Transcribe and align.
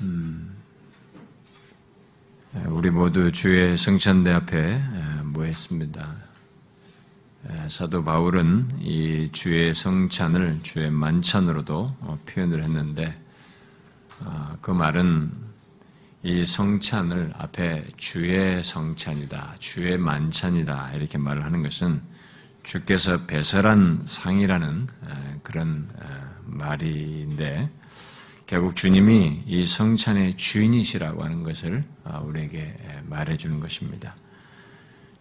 음, 0.00 0.56
우리 2.66 2.90
모두 2.90 3.30
주의 3.30 3.76
성찬대 3.76 4.30
앞에 4.32 4.82
모였습니다. 5.24 6.16
사도 7.68 8.02
바울은 8.02 8.78
이 8.80 9.30
주의 9.32 9.72
성찬을 9.74 10.60
주의 10.62 10.90
만찬으로도 10.90 11.96
어, 12.00 12.18
표현을 12.26 12.62
했는데 12.62 13.20
어, 14.20 14.56
그 14.60 14.70
말은 14.70 15.30
이 16.22 16.44
성찬을 16.44 17.34
앞에 17.36 17.84
주의 17.96 18.64
성찬이다, 18.64 19.56
주의 19.58 19.98
만찬이다 19.98 20.92
이렇게 20.94 21.18
말을 21.18 21.44
하는 21.44 21.62
것은 21.62 22.00
주께서 22.62 23.26
배설한 23.26 24.02
상이라는 24.06 24.86
그런 25.42 25.86
말인데 26.46 27.70
결국 28.46 28.76
주님이 28.76 29.42
이 29.46 29.64
성찬의 29.64 30.34
주인이시라고 30.34 31.24
하는 31.24 31.42
것을 31.42 31.84
어, 32.04 32.22
우리에게 32.26 32.76
말해주는 33.06 33.60
것입니다. 33.60 34.14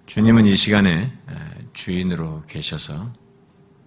주님은 0.06 0.46
이 0.46 0.56
시간에 0.56 1.12
주인으로 1.72 2.42
계셔서 2.48 3.12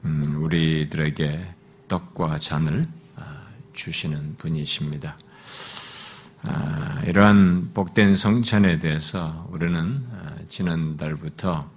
음, 0.05 0.43
우리들에게 0.43 1.55
떡과 1.89 2.39
잔을 2.39 2.85
아, 3.17 3.47
주시는 3.73 4.37
분이십니다. 4.39 5.19
아, 6.43 7.03
이러한 7.07 7.73
복된 7.75 8.15
성찬에 8.15 8.79
대해서 8.79 9.47
우리는 9.51 10.07
아, 10.13 10.37
지난달부터 10.49 11.53
어, 11.53 11.76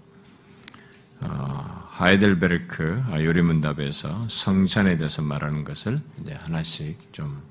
하이델베르크 1.20 3.04
요리문답에서 3.12 4.28
성찬에 4.30 4.98
대해서 4.98 5.22
말하는 5.22 5.64
것을 5.64 6.02
이제 6.22 6.34
하나씩 6.34 7.14
좀 7.14 7.42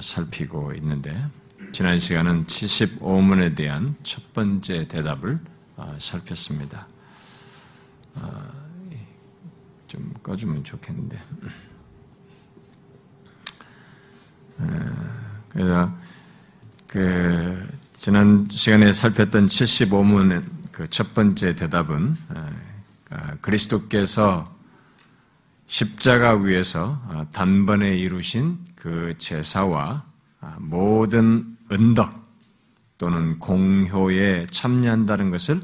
살피고 0.00 0.74
있는데 0.74 1.16
지난 1.72 1.98
시간은 1.98 2.44
75문에 2.44 3.56
대한 3.56 3.94
첫 4.02 4.32
번째 4.34 4.86
대답을 4.88 5.38
살폈습니다. 5.98 6.86
좀 9.88 10.14
꺼주면 10.22 10.64
좋겠는데. 10.64 11.18
그래서 15.48 15.94
그 16.86 17.66
지난 17.96 18.48
시간에 18.50 18.92
살폈던 18.92 19.46
75문의 19.46 20.44
그 20.72 20.88
첫 20.88 21.14
번째 21.14 21.54
대답은 21.54 22.16
아, 22.30 22.50
그리스도께서 23.40 24.52
십자가 25.66 26.34
위에서 26.34 27.00
아, 27.08 27.26
단번에 27.32 27.96
이루신 27.96 28.58
그 28.74 29.14
제사와 29.16 30.04
아, 30.40 30.56
모든 30.58 31.56
은덕 31.70 32.22
또는 32.98 33.38
공효에 33.38 34.46
참여한다는 34.50 35.30
것을 35.30 35.62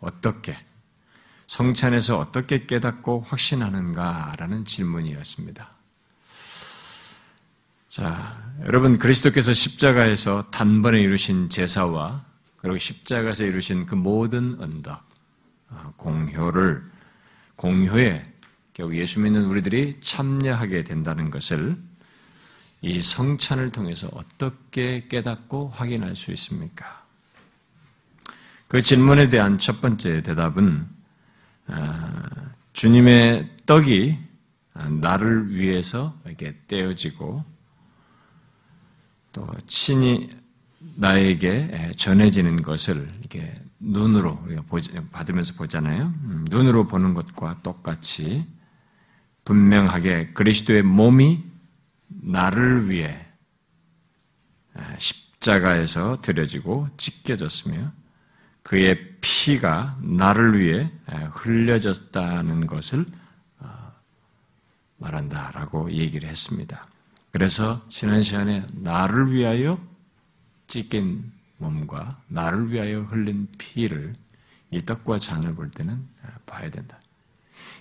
어떻게 0.00 0.56
성찬에서 1.46 2.18
어떻게 2.18 2.66
깨닫고 2.66 3.20
확신하는가라는 3.26 4.64
질문이었습니다. 4.64 5.70
자, 7.86 8.42
여러분 8.66 8.98
그리스도께서 8.98 9.52
십자가에서 9.52 10.50
단번에 10.50 11.00
이루신 11.00 11.48
제사와 11.48 12.24
그리고 12.56 12.76
십자가에서 12.76 13.44
이루신 13.44 13.86
그 13.86 13.94
모든 13.94 14.58
아, 14.88 15.00
공효를 15.96 16.82
공효에 17.56 18.22
결국 18.72 18.96
예수 18.96 19.20
믿는 19.20 19.44
우리들이 19.46 20.00
참여하게 20.00 20.84
된다는 20.84 21.30
것을 21.30 21.76
이 22.80 23.00
성찬을 23.00 23.70
통해서 23.70 24.08
어떻게 24.12 25.08
깨닫고 25.08 25.70
확인할 25.70 26.14
수 26.14 26.30
있습니까? 26.32 27.04
그 28.68 28.80
질문에 28.80 29.30
대한 29.30 29.58
첫 29.58 29.80
번째 29.80 30.22
대답은 30.22 30.88
아, 31.66 32.52
주님의 32.72 33.56
떡이 33.66 34.16
나를 35.00 35.54
위해서 35.54 36.16
이렇게 36.24 36.54
떼어지고 36.68 37.44
또 39.32 39.54
친히 39.66 40.30
나에게 40.94 41.92
전해지는 41.96 42.62
것을 42.62 43.12
이렇게 43.20 43.52
눈으로 43.80 44.38
받으면서 45.12 45.54
보잖아요. 45.54 46.12
음, 46.24 46.44
눈으로 46.50 46.86
보는 46.86 47.14
것과 47.14 47.60
똑같이 47.62 48.46
분명하게 49.44 50.32
그리스도의 50.34 50.82
몸이 50.82 51.44
나를 52.08 52.90
위해 52.90 53.26
십자가에서 54.98 56.20
들여지고 56.20 56.88
찢겨졌으며 56.96 57.92
그의 58.62 59.16
피가 59.20 59.98
나를 60.02 60.60
위해 60.60 60.90
흘려졌다는 61.32 62.66
것을 62.66 63.06
어, 63.60 63.92
말한다라고 64.98 65.92
얘기를 65.92 66.28
했습니다. 66.28 66.86
그래서 67.30 67.82
지난 67.88 68.22
시간에 68.22 68.66
나를 68.72 69.32
위하여 69.32 69.78
찢긴 70.66 71.32
몸과 71.58 72.22
나를 72.28 72.72
위하여 72.72 73.02
흘린 73.02 73.48
피를 73.58 74.14
이 74.70 74.84
떡과 74.84 75.18
잔을 75.18 75.54
볼 75.54 75.70
때는 75.70 76.02
봐야 76.46 76.70
된다. 76.70 76.98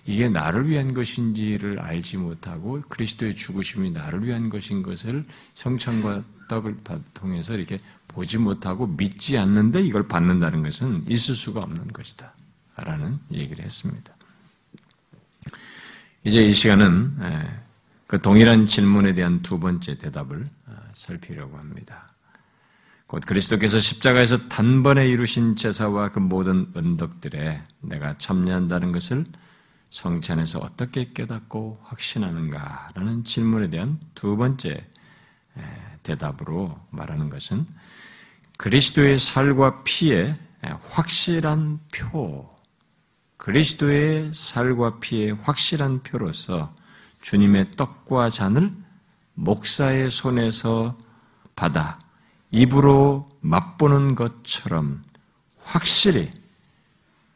이게 0.06 0.30
나를 0.30 0.68
위한 0.70 0.94
것인지를 0.94 1.80
알지 1.80 2.18
못하고 2.18 2.82
그리스도의 2.82 3.36
죽으심이 3.36 3.92
나를 3.92 4.26
위한 4.26 4.50
것인 4.50 4.82
것을 4.82 5.26
성찬과 5.54 6.24
떡을 6.48 6.78
통해서 7.14 7.54
이렇게 7.54 7.80
보지 8.08 8.38
못하고 8.38 8.88
믿지 8.88 9.38
않는데 9.38 9.82
이걸 9.82 10.08
받는다는 10.08 10.64
것은 10.64 11.06
있을 11.09 11.36
수가 11.36 11.62
없는 11.62 11.88
것이다. 11.90 12.34
라는 12.78 13.20
얘기를 13.32 13.66
했습니다. 13.66 14.16
이제 16.24 16.44
이 16.44 16.54
시간은 16.54 17.18
그 18.08 18.22
동일한 18.22 18.66
질문에 18.66 19.14
대한 19.14 19.42
두 19.42 19.59
번째 19.59 19.98
대답을 19.98 20.48
어, 20.68 20.76
살피려고 20.94 21.58
합니다. 21.58 22.06
곧 23.07 23.23
그리스도께서 23.25 23.79
십자가에서 23.79 24.50
단번에 24.50 25.07
이루신 25.07 25.56
제사와 25.56 26.09
그 26.09 26.19
모든 26.19 26.72
은덕들에 26.75 27.63
내가 27.81 28.18
참여한다는 28.18 28.91
것을 28.91 29.25
성찬에서 29.90 30.59
어떻게 30.59 31.13
깨닫고 31.13 31.79
확신하는가라는 31.84 33.23
질문에 33.23 33.69
대한 33.69 33.97
두 34.13 34.35
번째 34.35 34.85
대답으로 36.03 36.78
말하는 36.90 37.29
것은 37.29 37.66
그리스도의 38.57 39.17
살과 39.17 39.84
피의 39.84 40.35
확실한 40.62 41.79
표, 41.94 42.53
그리스도의 43.38 44.31
살과 44.34 45.00
피의 45.00 45.31
확실한 45.31 46.03
표로서 46.03 46.75
주님의 47.22 47.78
떡과 47.78 48.29
잔을 48.29 48.73
목사의 49.35 50.12
손에서 50.12 50.97
받아 51.56 52.00
입으로 52.57 53.29
맛보는 53.41 54.16
것처럼 54.16 55.03
확실히 55.59 56.31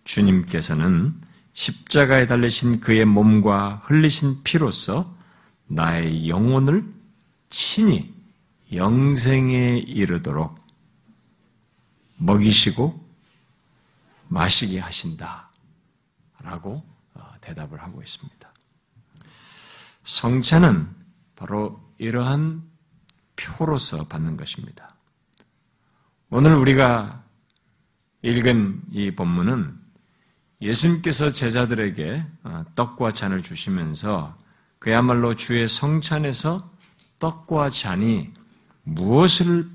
주님께서는 0.03 1.19
십자가에 1.53 2.27
달리신 2.27 2.79
그의 2.79 3.05
몸과 3.05 3.81
흘리신 3.83 4.43
피로서 4.43 5.15
나의 5.67 6.27
영혼을 6.27 6.83
친히 7.49 8.13
영생에 8.73 9.77
이르도록 9.79 10.59
먹이시고 12.17 12.99
마시게 14.27 14.79
하신다. 14.79 15.49
라고 16.39 16.83
어, 17.13 17.31
대답을 17.41 17.81
하고 17.81 18.01
있습니다. 18.01 18.51
성찬은 20.03 20.89
바로 21.35 21.79
이러한 21.97 22.63
표로서 23.35 24.07
받는 24.07 24.37
것입니다. 24.37 24.95
오늘 26.33 26.55
우리가 26.55 27.25
읽은 28.21 28.83
이 28.89 29.11
본문은 29.11 29.77
예수님께서 30.61 31.29
제자들에게 31.29 32.25
어, 32.43 32.63
떡과 32.73 33.11
잔을 33.11 33.41
주시면서 33.41 34.37
그야말로 34.79 35.35
주의 35.35 35.67
성찬에서 35.67 36.71
떡과 37.19 37.69
잔이 37.71 38.31
무엇을 38.83 39.69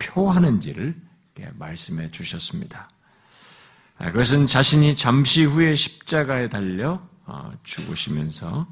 표하는지를 0.00 1.00
말씀해 1.54 2.10
주셨습니다. 2.10 2.90
아, 3.98 4.06
그것은 4.10 4.48
자신이 4.48 4.96
잠시 4.96 5.44
후에 5.44 5.76
십자가에 5.76 6.48
달려 6.48 7.08
어, 7.24 7.52
죽으시면서 7.62 8.66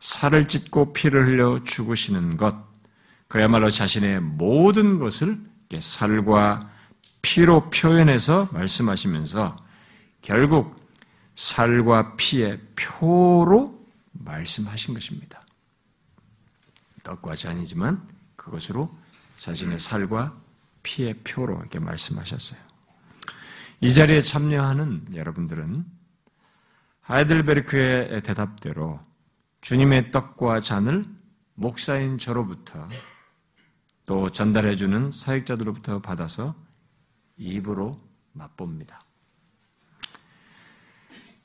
살을 0.00 0.48
찢고 0.48 0.92
피를 0.92 1.28
흘려 1.28 1.62
죽으시는 1.62 2.36
것, 2.36 2.56
그야말로 3.28 3.70
자신의 3.70 4.22
모든 4.22 4.98
것을 4.98 5.38
살과 5.78 6.70
피로 7.22 7.68
표현해서 7.70 8.48
말씀하시면서 8.52 9.56
결국 10.22 10.76
살과 11.34 12.16
피의 12.16 12.60
표로 12.76 13.86
말씀하신 14.12 14.94
것입니다. 14.94 15.44
떡과 17.02 17.34
잔이지만 17.34 18.06
그것으로 18.36 18.96
자신의 19.38 19.78
살과 19.78 20.36
피의 20.82 21.14
표로 21.24 21.58
이렇게 21.58 21.78
말씀하셨어요. 21.78 22.60
이 23.80 23.92
자리에 23.92 24.20
참여하는 24.20 25.14
여러분들은 25.14 25.84
하이델베르크의 27.02 28.22
대답대로 28.22 29.00
주님의 29.60 30.10
떡과 30.10 30.60
잔을 30.60 31.04
목사인 31.54 32.18
저로부터 32.18 32.88
또 34.06 34.30
전달해주는 34.30 35.10
사역자들로부터 35.10 36.00
받아서 36.00 36.54
입으로 37.36 38.00
맛봅니다. 38.32 39.00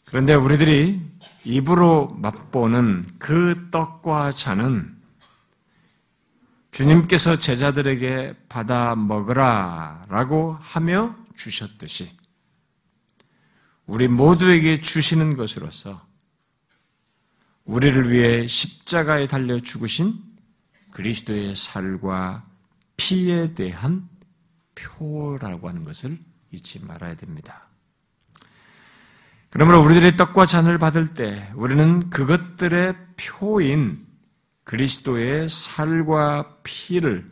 그런데 0.05 0.35
우리들이 0.35 1.01
입으로 1.43 2.07
맛보는 2.07 3.05
그 3.17 3.69
떡과 3.71 4.31
잔은 4.31 4.97
주님께서 6.71 7.37
제자들에게 7.37 8.35
받아 8.47 8.95
먹으라 8.95 10.05
라고 10.09 10.57
하며 10.59 11.15
주셨듯이 11.35 12.11
우리 13.85 14.07
모두에게 14.07 14.79
주시는 14.79 15.35
것으로서 15.35 15.99
우리를 17.65 18.11
위해 18.11 18.47
십자가에 18.47 19.27
달려 19.27 19.57
죽으신 19.59 20.13
그리스도의 20.91 21.55
살과 21.55 22.43
피에 23.01 23.55
대한 23.55 24.07
표라고 24.75 25.67
하는 25.67 25.83
것을 25.83 26.19
잊지 26.51 26.85
말아야 26.85 27.15
됩니다. 27.15 27.63
그러므로 29.49 29.81
우리들의 29.83 30.17
떡과 30.17 30.45
잔을 30.45 30.77
받을 30.77 31.15
때 31.15 31.51
우리는 31.55 32.11
그것들의 32.11 32.95
표인 33.17 34.05
그리스도의 34.65 35.49
살과 35.49 36.59
피를 36.61 37.25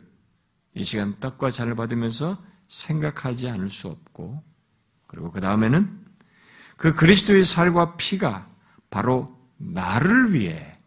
이 0.74 0.82
시간 0.82 1.18
떡과 1.20 1.52
잔을 1.52 1.76
받으면서 1.76 2.44
생각하지 2.66 3.48
않을 3.48 3.70
수 3.70 3.86
없고 3.86 4.42
그리고 5.06 5.30
그 5.30 5.40
다음에는 5.40 6.04
그 6.76 6.94
그리스도의 6.94 7.44
살과 7.44 7.96
피가 7.96 8.48
바로 8.90 9.38
나를 9.56 10.34
위해 10.34 10.78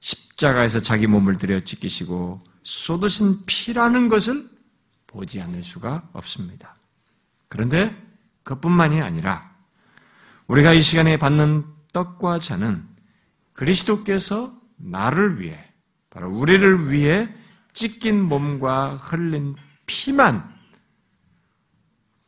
십자가에서 0.00 0.80
자기 0.80 1.06
몸을 1.06 1.36
들여 1.36 1.60
지키시고 1.60 2.40
쏟으신 2.68 3.46
피라는 3.46 4.08
것을 4.08 4.46
보지 5.06 5.40
않을 5.40 5.62
수가 5.62 6.10
없습니다. 6.12 6.76
그런데 7.48 7.96
그뿐만이 8.42 9.00
아니라 9.00 9.56
우리가 10.48 10.74
이 10.74 10.82
시간에 10.82 11.16
받는 11.18 11.64
떡과 11.94 12.40
잔은 12.40 12.86
그리스도께서 13.54 14.54
나를 14.76 15.40
위해 15.40 15.72
바로 16.10 16.30
우리를 16.30 16.90
위해 16.90 17.34
찢긴 17.72 18.22
몸과 18.22 18.96
흘린 18.96 19.56
피만 19.86 20.54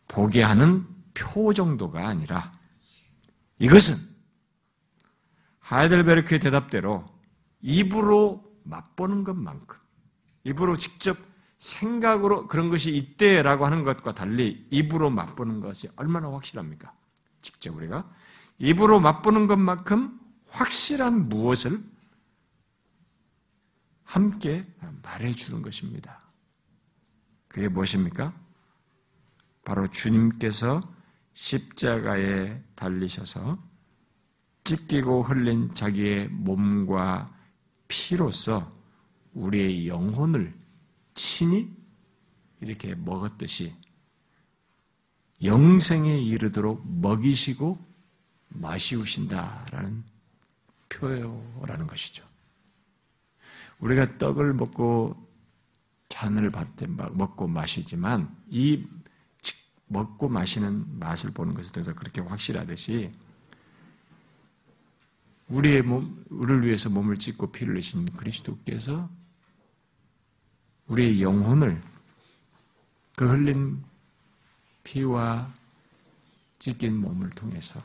보게 0.09 0.43
하는 0.43 0.87
표 1.13 1.53
정도가 1.53 2.09
아니라 2.09 2.51
이것은 3.59 3.95
하이델베르크의 5.59 6.41
대답대로 6.41 7.05
입으로 7.61 8.43
맛보는 8.65 9.23
것만큼 9.23 9.90
입으로 10.45 10.77
직접 10.77 11.17
생각으로 11.59 12.49
그런 12.49 12.71
것이 12.71 12.97
있대라고 12.97 13.67
하는 13.67 13.83
것과 13.83 14.15
달리 14.15 14.67
입으로 14.71 15.11
맛보는 15.11 15.61
것이 15.61 15.89
얼마나 15.97 16.31
확실합니까? 16.33 16.93
직접 17.43 17.77
우리가 17.77 18.11
입으로 18.59 19.01
맛보는 19.01 19.47
것만큼 19.47 20.19
확실한 20.49 21.29
무엇을 21.29 21.79
함께 24.05 24.63
말해주는 25.03 25.63
것입니다. 25.63 26.21
그게 27.47 27.69
무엇입니까? 27.69 28.33
바로 29.65 29.89
주님께서 29.89 30.83
십자가에 31.35 32.63
달리셔서 32.75 33.59
찢기고 34.65 35.23
흘린 35.23 35.75
자기의 35.75 36.29
몸과 36.29 37.25
피로서 37.89 38.80
우리의 39.35 39.89
영혼을 39.89 40.55
친히 41.15 41.71
이렇게 42.61 42.95
먹었듯이 42.95 43.75
영생에 45.43 46.19
이르도록 46.21 46.87
먹이시고 46.87 47.79
마시우신다라는 48.49 50.05
표요라는 50.89 51.87
것이죠. 51.87 52.25
우리가 53.79 54.19
떡을 54.19 54.53
먹고 54.55 55.17
잔을 56.09 56.51
받되 56.51 56.87
먹고 56.87 57.47
마시지만 57.47 58.37
이 58.49 58.85
먹고 59.87 60.29
마시는 60.29 60.99
맛을 60.99 61.33
보는 61.33 61.55
것에 61.55 61.73
대해서 61.73 61.95
그렇게 61.95 62.21
확실하듯이 62.21 63.11
우리의 65.49 65.83
몸, 65.83 66.25
우리를 66.29 66.67
위해서 66.67 66.91
몸을 66.91 67.17
찢고 67.17 67.51
피를 67.51 67.75
내신 67.75 68.07
그리스도께서 68.07 69.09
우리의 70.91 71.23
영혼을 71.23 71.81
그 73.17 73.29
흘린 73.29 73.83
피와 74.85 75.53
찢긴 76.59 77.01
몸을 77.01 77.31
통해서 77.31 77.81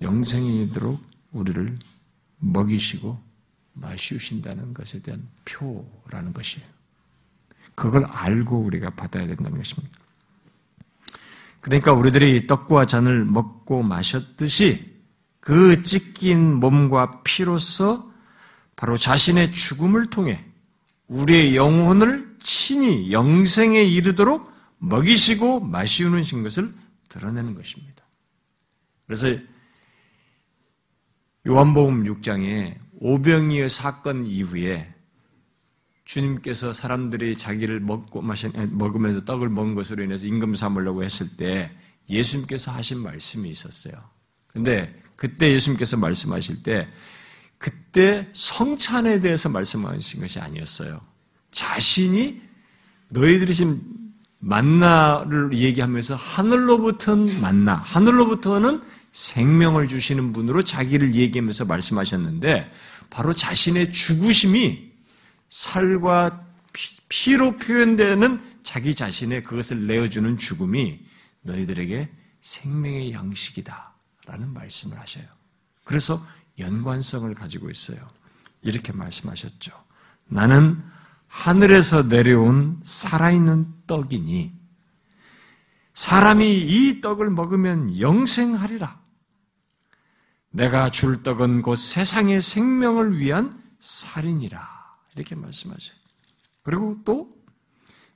영생이 0.00 0.64
이도록 0.64 1.02
우리를 1.32 1.78
먹이시고 2.38 3.20
마시우신다는 3.72 4.74
것에 4.74 5.00
대한 5.00 5.26
표라는 5.44 6.32
것이에요. 6.32 6.66
그걸 7.74 8.04
알고 8.04 8.60
우리가 8.60 8.90
받아야 8.90 9.26
된다는 9.26 9.56
것입니다. 9.56 9.98
그러니까 11.60 11.92
우리들이 11.92 12.46
떡과 12.46 12.86
잔을 12.86 13.24
먹고 13.24 13.82
마셨듯이 13.82 14.98
그 15.40 15.82
찢긴 15.82 16.54
몸과 16.54 17.22
피로서 17.22 18.12
바로 18.76 18.96
자신의 18.96 19.52
죽음을 19.52 20.10
통해 20.10 20.47
우리의 21.08 21.56
영혼을 21.56 22.36
친히 22.38 23.10
영생에 23.12 23.82
이르도록 23.82 24.52
먹이시고 24.78 25.60
마시우는 25.60 26.22
것을 26.42 26.70
드러내는 27.08 27.54
것입니다. 27.54 28.04
그래서 29.06 29.34
요한복음 31.46 32.04
6장에 32.04 32.76
오병이의 33.00 33.70
사건 33.70 34.26
이후에 34.26 34.94
주님께서 36.04 36.72
사람들이 36.72 37.36
자기를 37.36 37.80
먹고 37.80 38.22
마신, 38.22 38.52
먹으면서 38.76 39.24
떡을 39.24 39.48
먹은 39.48 39.74
것으로 39.74 40.02
인해서 40.02 40.26
임금 40.26 40.54
삼으려고 40.54 41.04
했을 41.04 41.36
때 41.36 41.70
예수님께서 42.08 42.70
하신 42.72 42.98
말씀이 42.98 43.48
있었어요. 43.48 43.94
근데 44.46 45.02
그때 45.16 45.52
예수님께서 45.52 45.98
말씀하실 45.98 46.62
때 46.62 46.88
그때 47.58 48.28
성찬에 48.32 49.20
대해서 49.20 49.48
말씀하신 49.48 50.20
것이 50.20 50.38
아니었어요. 50.38 51.00
자신이 51.50 52.40
너희들이 53.08 53.52
지금 53.52 53.82
만나를 54.38 55.56
얘기하면서 55.56 56.14
하늘로부터는 56.14 57.40
만나, 57.40 57.74
하늘로부터는 57.74 58.82
생명을 59.12 59.88
주시는 59.88 60.32
분으로 60.32 60.62
자기를 60.62 61.14
얘기하면서 61.14 61.64
말씀하셨는데 61.64 62.70
바로 63.10 63.32
자신의 63.32 63.92
죽으심이 63.92 64.92
살과 65.48 66.46
피로 67.08 67.56
표현되는 67.56 68.40
자기 68.62 68.94
자신의 68.94 69.42
그것을 69.44 69.86
내어주는 69.86 70.36
죽음이 70.36 71.00
너희들에게 71.42 72.08
생명의 72.40 73.12
양식이다. 73.12 73.94
라는 74.26 74.52
말씀을 74.52 74.98
하셔요. 74.98 75.24
그래서 75.84 76.20
연관성을 76.58 77.32
가지고 77.34 77.70
있어요. 77.70 77.98
이렇게 78.62 78.92
말씀하셨죠. 78.92 79.72
나는 80.26 80.82
하늘에서 81.26 82.04
내려온 82.04 82.80
살아있는 82.84 83.66
떡이니 83.86 84.52
사람이 85.94 86.60
이 86.60 87.00
떡을 87.00 87.30
먹으면 87.30 87.98
영생하리라. 87.98 89.00
내가 90.50 90.90
줄 90.90 91.22
떡은 91.22 91.62
곧 91.62 91.76
세상의 91.76 92.40
생명을 92.40 93.18
위한 93.18 93.52
살인이라. 93.80 94.60
이렇게 95.14 95.34
말씀하셔요. 95.34 95.98
그리고 96.62 96.98
또 97.04 97.36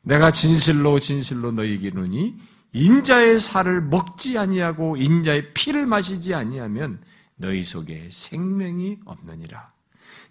내가 0.03 0.31
진실로 0.31 0.99
진실로 0.99 1.53
너희에게 1.53 1.89
이르니 1.89 2.39
인자의 2.73 3.39
살을 3.39 3.83
먹지 3.83 4.39
아니하고 4.39 4.97
인자의 4.97 5.53
피를 5.53 5.87
마시지 5.87 6.35
아니하면 6.35 7.03
너희 7.37 7.65
속에 7.65 8.09
생명이 8.11 8.99
없느니라. 9.05 9.73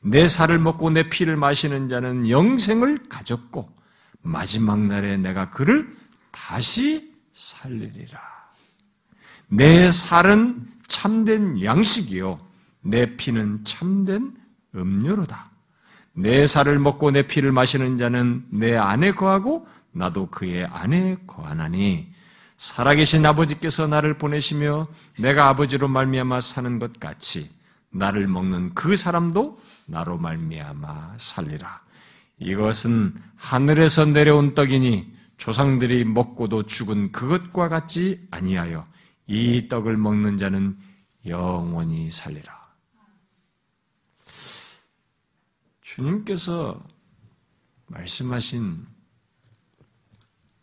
내 0.02 0.28
살을 0.28 0.60
먹고 0.60 0.90
내 0.90 1.10
피를 1.10 1.38
마시는 1.38 1.90
자는 1.90 2.30
영생을 2.30 3.10
가졌고 3.10 3.70
마지막 4.22 4.80
날에 4.80 5.18
내가 5.18 5.50
그를 5.50 5.96
다시 6.32 7.14
살리리라. 7.34 8.20
내 9.48 9.92
살은 9.92 10.68
참된 10.88 11.62
양식이요 11.62 12.40
내 12.82 13.16
피는 13.16 13.64
참된 13.64 14.34
음료로다. 14.76 15.52
내 16.14 16.46
살을 16.46 16.80
먹고 16.80 17.12
내 17.12 17.26
피를 17.28 17.52
마시는 17.52 17.98
자는 17.98 18.46
내 18.50 18.76
안에 18.76 19.12
거하고 19.12 19.68
나도 19.92 20.28
그의 20.28 20.66
안에 20.66 21.18
거하나니 21.28 22.12
살아계신 22.62 23.26
아버지께서 23.26 23.88
나를 23.88 24.20
보내시며 24.20 24.88
내가 25.18 25.48
아버지로 25.48 25.88
말미암아 25.88 26.42
사는 26.42 26.78
것 26.78 27.00
같이 27.00 27.50
나를 27.90 28.28
먹는 28.28 28.76
그 28.76 28.96
사람도 28.96 29.60
나로 29.88 30.20
말미암아 30.20 31.16
살리라. 31.18 31.82
이것은 32.38 33.16
하늘에서 33.36 34.06
내려온 34.06 34.54
떡이니 34.54 35.12
조상들이 35.38 36.06
먹고도 36.06 36.68
죽은 36.68 37.12
그것과 37.12 37.68
같지 37.68 38.28
아니하여 38.30 38.86
이 39.26 39.68
떡을 39.68 39.98
먹는 39.98 40.38
자는 40.38 40.78
영원히 41.26 42.12
살리라. 42.12 42.62
주님께서 45.82 46.80
말씀하신 47.88 48.86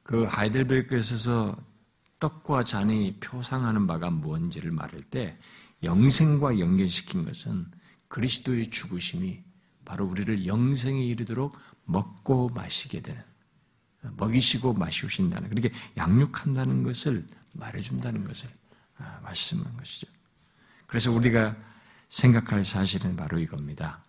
그 0.04 0.22
하이델베르크에서 0.22 1.66
떡과 2.18 2.64
잔이 2.64 3.16
표상하는 3.20 3.86
바가 3.86 4.10
무엇인지를 4.10 4.72
말할 4.72 5.00
때 5.02 5.38
영생과 5.82 6.58
연결시킨 6.58 7.24
것은 7.24 7.66
그리스도의 8.08 8.70
죽으심이 8.70 9.42
바로 9.84 10.06
우리를 10.06 10.46
영생에 10.46 11.02
이르도록 11.04 11.56
먹고 11.84 12.48
마시게 12.50 13.00
되는 13.00 13.22
먹이시고 14.16 14.74
마시우신다는 14.74 15.48
그렇게 15.48 15.70
양육한다는 15.96 16.82
것을 16.82 17.26
말해준다는 17.52 18.24
것을 18.24 18.48
아, 18.98 19.20
말씀한 19.22 19.76
것이죠. 19.76 20.08
그래서 20.86 21.12
우리가 21.12 21.56
생각할 22.08 22.64
사실은 22.64 23.16
바로 23.16 23.38
이겁니다. 23.38 24.02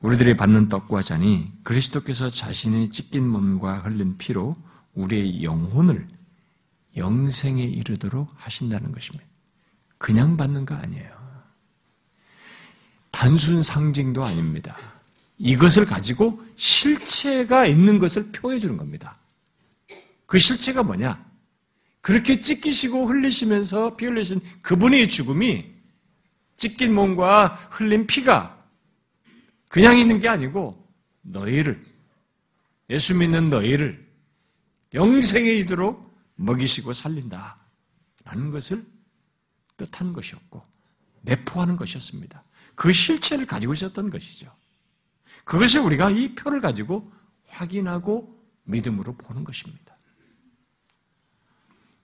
우리들이 0.00 0.36
받는 0.36 0.68
떡과 0.68 1.02
잔이 1.02 1.52
그리스도께서 1.62 2.28
자신의 2.28 2.90
찢긴 2.90 3.26
몸과 3.28 3.78
흘린 3.78 4.18
피로 4.18 4.56
우리의 4.94 5.42
영혼을 5.42 6.06
영생에 6.96 7.62
이르도록 7.62 8.32
하신다는 8.36 8.92
것입니다. 8.92 9.24
그냥 9.98 10.36
받는 10.36 10.64
거 10.64 10.74
아니에요. 10.74 11.10
단순 13.10 13.62
상징도 13.62 14.24
아닙니다. 14.24 14.76
이것을 15.38 15.84
가지고 15.86 16.42
실체가 16.56 17.66
있는 17.66 17.98
것을 17.98 18.30
표해 18.32 18.58
주는 18.58 18.76
겁니다. 18.76 19.18
그 20.26 20.38
실체가 20.38 20.82
뭐냐? 20.82 21.24
그렇게 22.00 22.40
찢기시고 22.40 23.06
흘리시면서 23.06 23.96
피 23.96 24.06
흘리신 24.06 24.40
그분의 24.62 25.08
죽음이 25.08 25.70
찢긴 26.56 26.94
몸과 26.94 27.48
흘린 27.70 28.06
피가 28.06 28.58
그냥 29.68 29.98
있는 29.98 30.20
게 30.20 30.28
아니고 30.28 30.86
너희를 31.22 31.82
예수 32.90 33.16
믿는 33.16 33.50
너희를 33.50 34.06
영생에 34.94 35.50
이르도록 35.50 36.05
먹이시고 36.36 36.92
살린다. 36.92 37.58
라는 38.24 38.50
것을 38.50 38.84
뜻하는 39.76 40.12
것이었고 40.12 40.62
내포하는 41.22 41.76
것이었습니다. 41.76 42.42
그 42.74 42.92
실체를 42.92 43.46
가지고 43.46 43.72
있었던 43.72 44.10
것이죠. 44.10 44.52
그것이 45.44 45.78
우리가 45.78 46.10
이 46.10 46.34
표를 46.34 46.60
가지고 46.60 47.12
확인하고 47.46 48.36
믿음으로 48.64 49.16
보는 49.16 49.44
것입니다. 49.44 49.96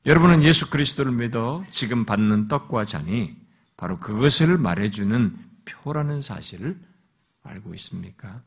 여러분은 0.06 0.42
예수 0.42 0.70
그리스도를 0.70 1.12
믿어 1.12 1.64
지금 1.70 2.04
받는 2.04 2.48
떡과 2.48 2.84
잔이 2.84 3.36
바로 3.76 3.98
그것을 3.98 4.58
말해주는 4.58 5.36
표라는 5.64 6.20
사실을 6.20 6.80
알고 7.42 7.74
있습니까? 7.74 8.42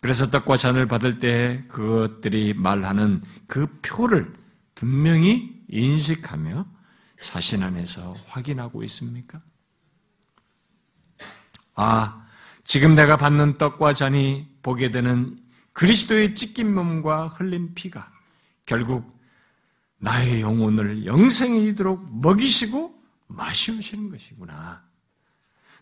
그래서 0.00 0.30
떡과 0.30 0.56
잔을 0.56 0.86
받을 0.86 1.18
때 1.18 1.64
그것들이 1.68 2.54
말하는 2.54 3.22
그 3.46 3.66
표를 3.82 4.32
분명히 4.78 5.60
인식하며 5.66 6.64
자신 7.20 7.64
안에서 7.64 8.14
확인하고 8.28 8.84
있습니까? 8.84 9.40
아, 11.74 12.24
지금 12.62 12.94
내가 12.94 13.16
받는 13.16 13.58
떡과 13.58 13.94
잔이 13.94 14.46
보게 14.62 14.92
되는 14.92 15.36
그리스도의 15.72 16.36
찢긴 16.36 16.72
몸과 16.72 17.26
흘린 17.26 17.74
피가 17.74 18.12
결국 18.66 19.20
나의 19.98 20.42
영혼을 20.42 21.06
영생에 21.06 21.58
이도록 21.58 22.20
먹이시고 22.20 23.02
마시우시는 23.26 24.10
것이구나. 24.10 24.84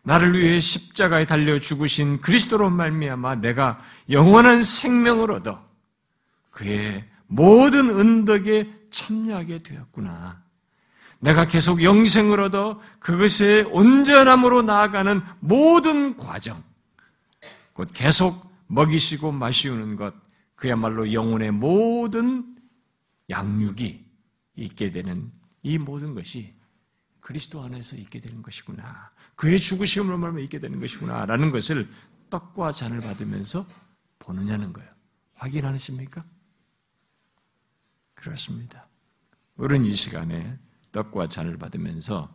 나를 0.04 0.32
위해 0.40 0.58
십자가에 0.58 1.26
달려 1.26 1.58
죽으신 1.58 2.22
그리스도로 2.22 2.70
말미암아 2.70 3.36
내가 3.36 3.78
영원한 4.08 4.62
생명을 4.62 5.32
얻어 5.32 5.68
그의 6.50 7.04
모든 7.26 7.90
은덕에 7.90 8.85
참여하게 8.96 9.62
되었구나. 9.62 10.42
내가 11.20 11.46
계속 11.46 11.82
영생을 11.82 12.40
얻어 12.40 12.80
그것의 12.98 13.64
온전함으로 13.70 14.62
나아가는 14.62 15.20
모든 15.40 16.16
과정, 16.16 16.62
곧 17.74 17.90
계속 17.92 18.50
먹이시고 18.68 19.32
마시우는 19.32 19.96
것, 19.96 20.14
그야말로 20.54 21.12
영혼의 21.12 21.50
모든 21.50 22.56
양육이 23.28 24.04
있게 24.56 24.90
되는 24.90 25.30
이 25.62 25.76
모든 25.78 26.14
것이 26.14 26.54
그리스도 27.20 27.62
안에서 27.62 27.96
있게 27.96 28.20
되는 28.20 28.40
것이구나. 28.40 29.10
그의 29.34 29.58
죽으심으로 29.58 30.16
말하면 30.16 30.42
있게 30.44 30.58
되는 30.58 30.80
것이구나. 30.80 31.26
라는 31.26 31.50
것을 31.50 31.90
떡과 32.30 32.72
잔을 32.72 33.00
받으면서 33.00 33.66
보느냐는 34.20 34.72
거예요. 34.72 34.88
확인하십니까? 35.34 36.24
그렇습니다. 38.14 38.85
우리는 39.56 39.86
이 39.86 39.92
시간에 39.94 40.58
떡과 40.92 41.28
잔을 41.28 41.58
받으면서 41.58 42.34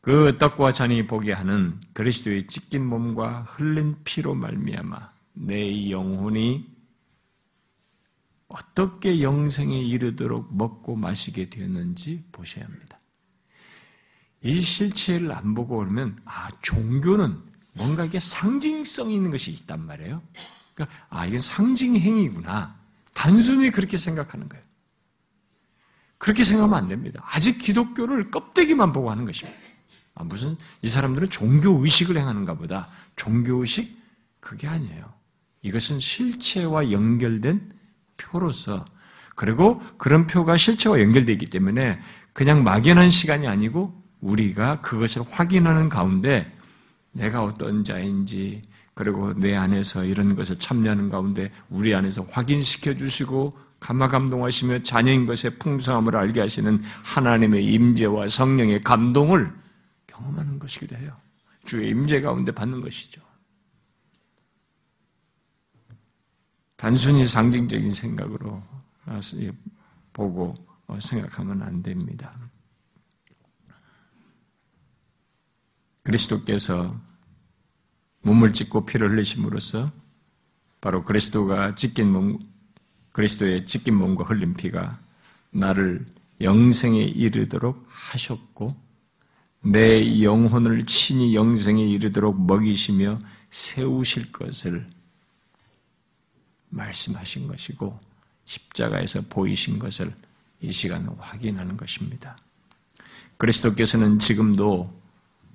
그 0.00 0.38
떡과 0.38 0.72
잔이 0.72 1.06
보게 1.06 1.32
하는 1.32 1.80
그리스도의 1.92 2.46
찢긴 2.46 2.84
몸과 2.86 3.42
흘린 3.42 3.96
피로 4.04 4.34
말미암아 4.34 5.12
내 5.34 5.90
영혼이 5.90 6.76
어떻게 8.48 9.22
영생에 9.22 9.78
이르도록 9.80 10.54
먹고 10.56 10.96
마시게 10.96 11.50
되었는지 11.50 12.24
보셔야 12.32 12.64
합니다. 12.64 12.98
이 14.42 14.60
실체를 14.60 15.32
안 15.32 15.54
보고 15.54 15.78
그러면 15.78 16.16
아 16.24 16.48
종교는 16.62 17.36
뭔가 17.72 18.04
이게 18.04 18.20
상징성 18.20 19.10
있는 19.10 19.30
것이 19.30 19.50
있단 19.50 19.84
말이에요. 19.84 20.22
그러니까 20.74 20.96
아 21.08 21.26
이건 21.26 21.40
상징 21.40 21.96
행위구나. 21.96 22.78
단순히 23.12 23.70
그렇게 23.70 23.96
생각하는 23.96 24.48
거예요. 24.48 24.64
그렇게 26.26 26.42
생각하면 26.42 26.76
안 26.76 26.88
됩니다. 26.88 27.22
아직 27.24 27.56
기독교를 27.56 28.32
껍데기만 28.32 28.92
보고 28.92 29.12
하는 29.12 29.24
것입니다. 29.24 29.56
아, 30.16 30.24
무슨 30.24 30.56
이 30.82 30.88
사람들은 30.88 31.30
종교 31.30 31.80
의식을 31.84 32.16
행하는가 32.16 32.54
보다. 32.54 32.88
종교 33.14 33.60
의식 33.60 33.96
그게 34.40 34.66
아니에요. 34.66 35.04
이것은 35.62 36.00
실체와 36.00 36.90
연결된 36.90 37.72
표로서 38.16 38.84
그리고 39.36 39.80
그런 39.98 40.26
표가 40.26 40.56
실체와 40.56 41.00
연결되어 41.00 41.32
있기 41.34 41.46
때문에 41.46 42.00
그냥 42.32 42.64
막연한 42.64 43.08
시간이 43.08 43.46
아니고 43.46 43.94
우리가 44.20 44.80
그것을 44.80 45.22
확인하는 45.30 45.88
가운데 45.88 46.50
내가 47.12 47.44
어떤 47.44 47.84
자인지 47.84 48.62
그리고 48.94 49.32
내 49.34 49.54
안에서 49.54 50.04
이런 50.04 50.34
것을 50.34 50.58
참여하는 50.58 51.08
가운데 51.08 51.52
우리 51.70 51.94
안에서 51.94 52.22
확인시켜 52.28 52.96
주시고 52.96 53.52
감화 53.80 54.08
감동하시며 54.08 54.82
자녀인 54.82 55.26
것의 55.26 55.58
풍성함을 55.58 56.16
알게 56.16 56.40
하시는 56.40 56.78
하나님의 57.04 57.64
임재와 57.64 58.28
성령의 58.28 58.82
감동을 58.82 59.54
경험하는 60.06 60.58
것이기도 60.58 60.96
해요. 60.96 61.16
주의 61.64 61.90
임재 61.90 62.20
가운데 62.20 62.52
받는 62.52 62.80
것이죠. 62.80 63.20
단순히 66.76 67.24
상징적인 67.24 67.90
생각으로 67.90 68.62
보고 70.12 70.54
생각하면 70.98 71.62
안 71.62 71.82
됩니다. 71.82 72.38
그리스도께서 76.02 76.94
몸을 78.22 78.52
찢고 78.52 78.86
피를 78.86 79.10
흘리심으로써 79.10 79.90
바로 80.80 81.02
그리스도가 81.02 81.74
찢긴 81.74 82.12
몸, 82.12 82.38
그리스도의 83.16 83.64
찢긴 83.64 83.94
몸과 83.94 84.24
흘린 84.24 84.52
피가 84.52 85.00
나를 85.48 86.04
영생에 86.42 87.00
이르도록 87.00 87.82
하셨고 87.88 88.76
내 89.62 90.22
영혼을 90.22 90.84
친히 90.84 91.34
영생에 91.34 91.82
이르도록 91.82 92.38
먹이시며 92.38 93.18
세우실 93.48 94.32
것을 94.32 94.86
말씀하신 96.68 97.48
것이고 97.48 97.98
십자가에서 98.44 99.22
보이신 99.30 99.78
것을 99.78 100.12
이 100.60 100.70
시간 100.70 101.06
확인하는 101.18 101.78
것입니다. 101.78 102.36
그리스도께서는 103.38 104.18
지금도 104.18 104.90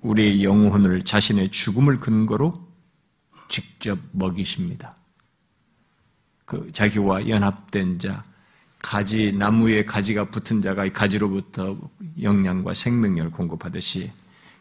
우리의 0.01 0.43
영혼을 0.43 1.03
자신의 1.03 1.49
죽음을 1.49 1.99
근거로 1.99 2.53
직접 3.49 3.99
먹이십니다. 4.13 4.95
그 6.45 6.71
자기와 6.71 7.27
연합된 7.27 7.99
자, 7.99 8.23
가지 8.79 9.31
나무에 9.31 9.85
가지가 9.85 10.25
붙은 10.25 10.61
자가 10.61 10.85
이 10.85 10.93
가지로부터 10.93 11.77
영양과 12.21 12.73
생명력을 12.73 13.31
공급하듯이 13.31 14.11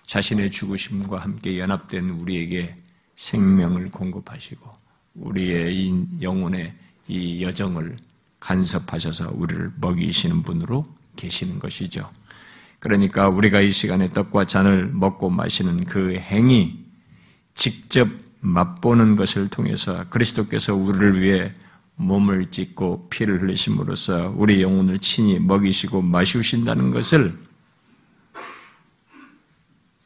자신의 0.06 0.50
죽으심과 0.50 1.18
함께 1.18 1.58
연합된 1.58 2.10
우리에게 2.10 2.76
생명을 3.16 3.90
공급하시고 3.90 4.70
우리의 5.14 6.22
영혼의 6.22 6.74
이 7.08 7.42
여정을 7.42 7.96
간섭하셔서 8.40 9.32
우리를 9.34 9.72
먹이시는 9.76 10.42
분으로 10.42 10.84
계시는 11.16 11.58
것이죠. 11.58 12.10
그러니까 12.78 13.28
우리가 13.28 13.60
이 13.60 13.70
시간에 13.70 14.10
떡과 14.10 14.46
잔을 14.46 14.88
먹고 14.88 15.28
마시는 15.28 15.84
그 15.84 16.14
행위, 16.14 16.84
직접 17.54 18.08
맛보는 18.40 19.16
것을 19.16 19.48
통해서 19.48 20.08
그리스도께서 20.08 20.74
우리를 20.74 21.20
위해 21.20 21.52
몸을 22.00 22.50
찢고 22.50 23.08
피를 23.10 23.42
흘리심으로써 23.42 24.32
우리 24.36 24.62
영혼을 24.62 24.98
친히 24.98 25.38
먹이시고 25.38 26.00
마시우신다는 26.00 26.90
것을 26.90 27.38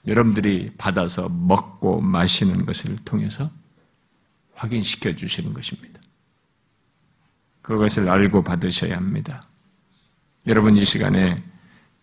여러분들이 0.07 0.73
받아서 0.77 1.29
먹고 1.29 2.01
마시는 2.01 2.67
것을 2.67 2.97
통해서 3.05 3.51
확인시켜 4.55 5.15
주시는 5.15 5.55
것입니다. 5.55 6.01
그것을 7.63 8.09
알고 8.09 8.43
받으셔야 8.43 8.97
합니다. 8.97 9.47
여러분 10.47 10.77
이 10.77 10.85
시간에 10.85 11.43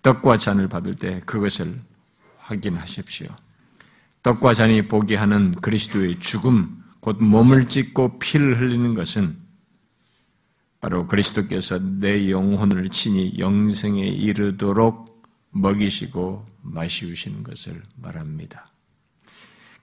떡과 0.01 0.37
잔을 0.37 0.67
받을 0.67 0.95
때 0.95 1.19
그것을 1.25 1.77
확인하십시오. 2.39 3.27
떡과 4.23 4.53
잔이 4.53 4.87
보게 4.87 5.15
하는 5.15 5.51
그리스도의 5.51 6.19
죽음, 6.19 6.81
곧 7.01 7.21
몸을 7.21 7.67
찢고 7.67 8.19
피를 8.19 8.59
흘리는 8.59 8.95
것은 8.95 9.50
바로 10.81 11.05
그리스도께서 11.07 11.79
내 11.99 12.31
영혼을 12.31 12.89
친히 12.89 13.37
영생에 13.37 14.01
이르도록 14.01 15.23
먹이시고 15.51 16.43
마시우시는 16.63 17.43
것을 17.43 17.81
말합니다. 17.97 18.65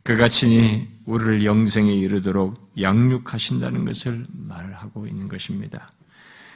그가 0.03 0.29
친히 0.29 0.89
우리를 1.05 1.45
영생에 1.45 1.93
이르도록 1.95 2.73
양육하신다는 2.81 3.85
것을 3.85 4.27
말하고 4.33 5.07
있는 5.07 5.29
것입니다. 5.29 5.91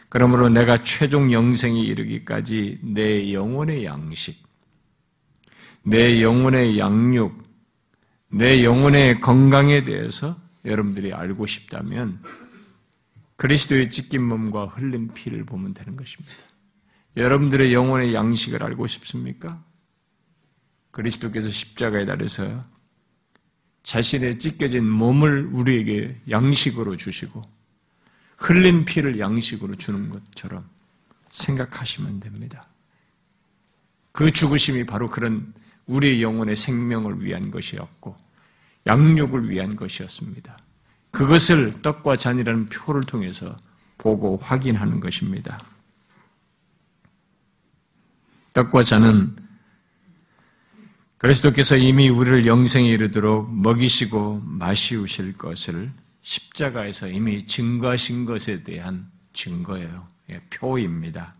그러므로 0.08 0.48
내가 0.48 0.82
최종 0.82 1.32
영생에 1.32 1.78
이르기까지 1.80 2.80
내 2.82 3.32
영혼의 3.32 3.84
양식, 3.84 4.42
내 5.84 6.20
영혼의 6.20 6.78
양육, 6.78 7.42
내 8.28 8.64
영혼의 8.64 9.20
건강에 9.20 9.84
대해서 9.84 10.36
여러분들이 10.64 11.12
알고 11.12 11.46
싶다면 11.46 12.20
그리스도의 13.42 13.90
찢긴 13.90 14.22
몸과 14.22 14.66
흘린 14.66 15.12
피를 15.14 15.44
보면 15.44 15.74
되는 15.74 15.96
것입니다. 15.96 16.32
여러분들의 17.16 17.74
영혼의 17.74 18.14
양식을 18.14 18.62
알고 18.62 18.86
싶습니까? 18.86 19.64
그리스도께서 20.92 21.50
십자가에 21.50 22.06
달려서 22.06 22.62
자신의 23.82 24.38
찢겨진 24.38 24.88
몸을 24.88 25.46
우리에게 25.46 26.20
양식으로 26.30 26.96
주시고 26.96 27.42
흘린 28.36 28.84
피를 28.84 29.18
양식으로 29.18 29.74
주는 29.74 30.08
것처럼 30.08 30.70
생각하시면 31.30 32.20
됩니다. 32.20 32.68
그 34.12 34.30
죽으심이 34.30 34.86
바로 34.86 35.08
그런 35.08 35.52
우리의 35.86 36.22
영혼의 36.22 36.54
생명을 36.54 37.24
위한 37.24 37.50
것이었고 37.50 38.14
양육을 38.86 39.50
위한 39.50 39.74
것이었습니다. 39.74 40.56
그것을 41.12 41.82
떡과 41.82 42.16
잔이라는 42.16 42.68
표를 42.68 43.02
통해서 43.04 43.56
보고 43.98 44.36
확인하는 44.38 44.98
것입니다. 44.98 45.62
떡과 48.54 48.82
잔은 48.82 49.36
그리스도께서 51.18 51.76
이미 51.76 52.08
우리를 52.08 52.46
영생에 52.46 52.88
이르도록 52.88 53.54
먹이시고 53.54 54.42
마시우실 54.44 55.38
것을 55.38 55.92
십자가에서 56.22 57.08
이미 57.08 57.46
증거하신 57.46 58.24
것에 58.24 58.64
대한 58.64 59.08
증거예요. 59.32 60.04
예, 60.30 60.40
표입니다. 60.50 61.34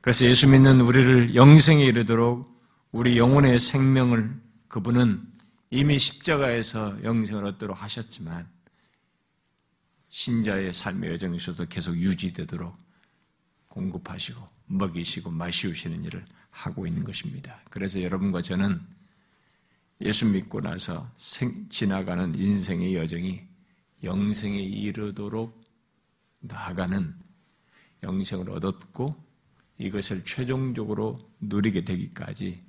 그래서 0.00 0.24
예수 0.24 0.48
믿는 0.48 0.80
우리를 0.80 1.34
영생에 1.34 1.84
이르도록 1.84 2.48
우리 2.92 3.18
영혼의 3.18 3.58
생명을 3.58 4.34
그분은 4.68 5.22
이미 5.70 5.98
십자가에서 5.98 6.96
영생을 7.04 7.44
얻도록 7.44 7.82
하셨지만 7.82 8.46
신자의 10.08 10.72
삶의 10.72 11.10
여정에서도 11.12 11.66
계속 11.66 11.96
유지되도록 11.96 12.76
공급하시고 13.68 14.40
먹이시고 14.66 15.30
마시우시는 15.30 16.04
일을 16.04 16.24
하고 16.50 16.86
있는 16.86 17.04
것입니다. 17.04 17.60
그래서 17.70 18.02
여러분과 18.02 18.42
저는 18.42 18.80
예수 20.00 20.26
믿고 20.26 20.60
나서 20.60 21.10
생, 21.16 21.68
지나가는 21.68 22.34
인생의 22.34 22.94
여정이 22.94 23.42
영생에 24.04 24.58
이르도록 24.58 25.60
나아가는 26.40 27.14
영생을 28.02 28.50
얻었고 28.50 29.10
이것을 29.78 30.24
최종적으로 30.24 31.24
누리게 31.40 31.84
되기까지 31.84 32.60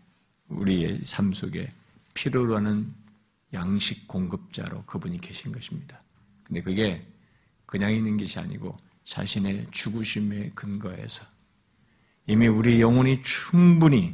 우리의 0.48 1.02
삶 1.06 1.34
속에 1.34 1.68
필요로 2.14 2.56
하는 2.56 2.94
양식 3.54 4.08
공급자로 4.08 4.86
그분이 4.86 5.22
계신 5.22 5.52
것입니다. 5.52 6.00
근데 6.44 6.62
그게 6.62 7.06
그냥 7.70 7.94
있는 7.94 8.18
것이 8.18 8.40
아니고 8.40 8.76
자신의 9.04 9.68
죽으심의 9.70 10.54
근거에서 10.56 11.24
이미 12.26 12.48
우리 12.48 12.82
영혼이 12.82 13.22
충분히 13.22 14.12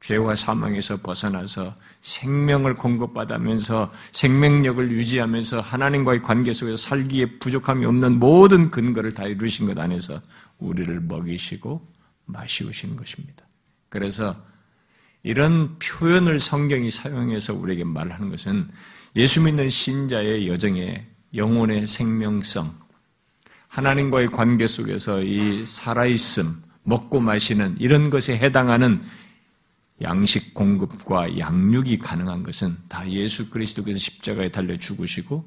죄와 0.00 0.34
사망에서 0.34 0.96
벗어나서 1.00 1.76
생명을 2.00 2.74
공급받으면서 2.74 3.92
생명력을 4.10 4.90
유지하면서 4.90 5.60
하나님과의 5.60 6.22
관계 6.22 6.52
속에서 6.52 6.76
살기에 6.76 7.38
부족함이 7.38 7.86
없는 7.86 8.18
모든 8.18 8.72
근거를 8.72 9.12
다 9.12 9.26
이루신 9.26 9.66
것 9.66 9.78
안에서 9.78 10.20
우리를 10.58 11.00
먹이시고 11.02 11.80
마시우시는 12.24 12.96
것입니다. 12.96 13.46
그래서 13.90 14.34
이런 15.22 15.78
표현을 15.78 16.40
성경이 16.40 16.90
사용해서 16.90 17.54
우리에게 17.54 17.84
말하는 17.84 18.28
것은 18.30 18.68
예수 19.14 19.40
믿는 19.40 19.70
신자의 19.70 20.48
여정에 20.48 21.11
영혼의 21.34 21.86
생명성, 21.86 22.72
하나님과의 23.68 24.28
관계 24.28 24.66
속에서 24.66 25.22
이 25.22 25.64
살아있음, 25.64 26.62
먹고 26.84 27.20
마시는 27.20 27.76
이런 27.78 28.10
것에 28.10 28.36
해당하는 28.36 29.02
양식 30.02 30.52
공급과 30.52 31.38
양육이 31.38 31.98
가능한 31.98 32.42
것은 32.42 32.76
다 32.88 33.08
예수 33.08 33.50
그리스도께서 33.50 33.98
십자가에 33.98 34.48
달려 34.48 34.76
죽으시고 34.76 35.44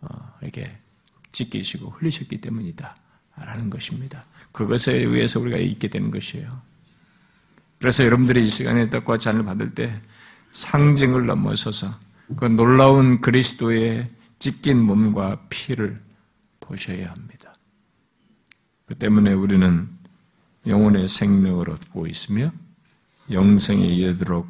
어, 0.00 0.08
이렇게 0.42 0.70
찢기시고 1.32 1.90
흘리셨기 1.90 2.40
때문이다. 2.40 2.96
라는 3.44 3.70
것입니다. 3.70 4.24
그것에 4.52 4.94
의해서 4.94 5.40
우리가 5.40 5.58
있게 5.58 5.88
되는 5.88 6.10
것이에요. 6.10 6.60
그래서 7.78 8.04
여러분들이 8.04 8.42
이 8.42 8.46
시간에 8.46 8.90
떡과 8.90 9.18
잔을 9.18 9.44
받을 9.44 9.74
때 9.74 10.00
상징을 10.50 11.26
넘어서서 11.26 11.94
그 12.36 12.46
놀라운 12.46 13.20
그리스도의 13.20 14.08
찢긴 14.38 14.80
몸과 14.80 15.46
피를 15.48 16.00
보셔야 16.60 17.10
합니다. 17.10 17.54
그 18.86 18.94
때문에 18.94 19.32
우리는 19.32 19.88
영혼의 20.66 21.08
생명을 21.08 21.70
얻고 21.70 22.06
있으며 22.06 22.52
영생에 23.30 23.86
이르도록 23.86 24.48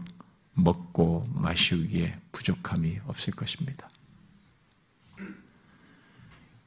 먹고 0.55 1.24
마시기에 1.35 2.16
부족함이 2.33 3.01
없을 3.07 3.33
것입니다. 3.35 3.88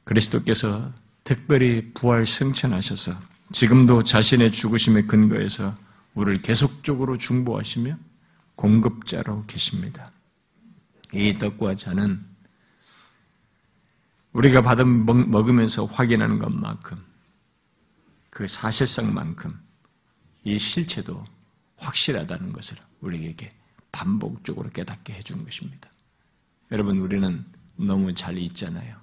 그리스도께서 0.04 0.92
특별히 1.24 1.92
부활 1.94 2.26
승천하셔서 2.26 3.14
지금도 3.52 4.02
자신의 4.02 4.50
죽으심의 4.50 5.06
근거에서 5.06 5.76
우리를 6.14 6.42
계속적으로 6.42 7.16
중보하시며 7.16 7.96
공급자로 8.56 9.44
계십니다. 9.46 10.10
이 11.14 11.36
떡과 11.38 11.76
잔은 11.76 12.31
우리가 14.32 14.62
받은 14.62 15.06
먹으면서 15.30 15.84
확인하는 15.84 16.38
것만큼 16.38 16.98
그 18.30 18.46
사실상만큼 18.46 19.58
이 20.44 20.58
실체도 20.58 21.22
확실하다는 21.76 22.52
것을 22.52 22.76
우리에게 23.00 23.52
반복적으로 23.90 24.70
깨닫게 24.70 25.12
해주는 25.12 25.44
것입니다. 25.44 25.90
여러분, 26.70 26.98
우리는 26.98 27.44
너무 27.76 28.14
잘 28.14 28.38
있잖아요. 28.38 28.96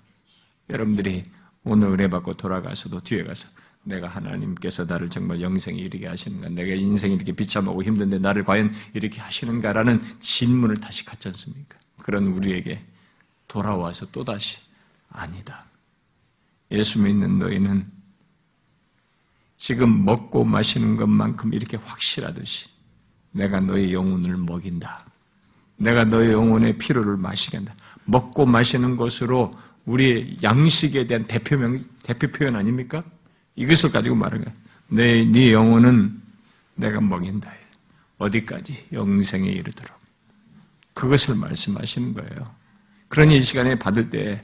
여러분들이 0.70 1.24
오늘 1.64 1.90
은혜 1.90 2.08
받고 2.08 2.36
돌아가서도 2.36 3.02
뒤에 3.02 3.24
가서 3.24 3.50
내가 3.84 4.08
하나님께서 4.08 4.86
나를 4.86 5.10
정말 5.10 5.42
영생에 5.42 5.80
이르게 5.80 6.08
하시는가? 6.08 6.50
내가 6.50 6.74
인생이 6.74 7.16
이렇게 7.16 7.32
비참하고 7.32 7.84
힘든데 7.84 8.20
나를 8.20 8.44
과연 8.44 8.74
이렇게 8.94 9.22
하시는가라는 9.22 10.02
질문을 10.20 10.78
다시 10.78 11.06
갖지 11.06 11.28
않습니까? 11.28 11.78
그런 11.98 12.28
우리에게 12.28 12.80
돌아와서 13.48 14.08
또다시 14.12 14.69
아니다. 15.10 15.66
예수 16.72 17.02
믿는 17.02 17.40
너희는 17.40 17.88
지금 19.58 20.06
먹고 20.06 20.46
마시는 20.46 20.96
것만큼 20.98 21.54
이렇게 21.54 21.78
확실하듯이 21.78 22.70
내가 23.32 23.60
너희 23.60 23.94
영혼을 23.94 24.38
먹인다. 24.38 25.06
내가 25.78 26.04
너희 26.04 26.32
영혼의 26.32 26.78
피로를 26.78 27.18
마시겠다. 27.18 27.74
먹고 28.06 28.46
마시는 28.46 28.96
것으로 28.96 29.52
우리 29.86 30.38
양식에 30.44 31.08
대한 31.08 31.26
대표명, 31.26 31.78
대표 32.04 32.28
표현 32.28 32.56
아닙니까? 32.56 33.04
이것을 33.56 33.92
가지고 33.92 34.16
말하는 34.16 34.46
거야. 34.46 34.54
내, 34.88 35.26
네 35.26 35.52
영혼은 35.52 36.22
내가 36.76 37.02
먹인다. 37.02 37.52
어디까지? 38.18 38.88
영생에 38.92 39.50
이르도록. 39.50 39.98
그것을 40.94 41.36
말씀하시는 41.36 42.14
거예요. 42.14 42.56
그러니 43.08 43.38
이 43.38 43.42
시간에 43.42 43.80
받을 43.80 44.10
때, 44.10 44.44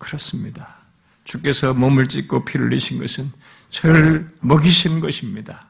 그렇습니다. 0.00 0.78
주께서 1.22 1.74
몸을 1.74 2.08
찢고 2.08 2.44
피를 2.44 2.66
흘리신 2.66 2.98
것은 2.98 3.30
저를 3.68 4.28
먹이시는 4.40 4.98
것입니다. 4.98 5.68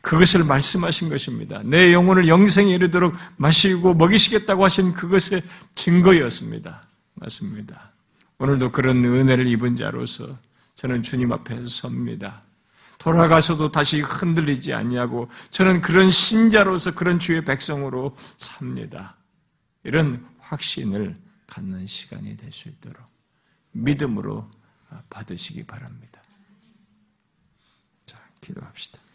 그것을 0.00 0.44
말씀하신 0.44 1.08
것입니다. 1.08 1.62
내 1.64 1.92
영혼을 1.92 2.26
영생에 2.28 2.72
이르도록 2.74 3.14
마시고 3.36 3.94
먹이시겠다고 3.94 4.64
하신 4.64 4.94
그것의 4.94 5.42
증거였습니다. 5.74 6.82
맞습니다. 7.14 7.92
오늘도 8.38 8.72
그런 8.72 9.04
은혜를 9.04 9.46
입은 9.46 9.76
자로서 9.76 10.36
저는 10.74 11.02
주님 11.02 11.32
앞에 11.32 11.66
섭니다. 11.66 12.42
돌아가서도 12.98 13.70
다시 13.70 14.00
흔들리지 14.00 14.72
않냐고 14.72 15.28
저는 15.50 15.80
그런 15.80 16.10
신자로서 16.10 16.94
그런 16.94 17.18
주의 17.18 17.44
백성으로 17.44 18.14
삽니다. 18.38 19.16
이런 19.84 20.26
확신을 20.40 21.16
갖는 21.46 21.86
시간이 21.86 22.36
될 22.36 22.50
수 22.50 22.68
있도록 22.68 23.17
믿음으로 23.72 24.48
받으시기 25.10 25.64
바랍니다. 25.64 26.22
자, 28.06 28.18
기도합시다. 28.40 29.07